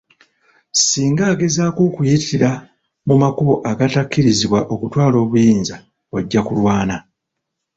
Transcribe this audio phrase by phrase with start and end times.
[0.87, 2.49] Singa agezaako okuyitira
[3.07, 5.75] mu makubo agatakkirizibwa okutwala obuyinza
[6.17, 6.95] ojja kulwana.